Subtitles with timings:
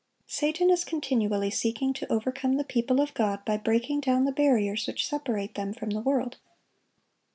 [0.25, 4.87] Satan is continually seeking to overcome the people of God by breaking down the barriers
[4.87, 6.37] which separate them from the world.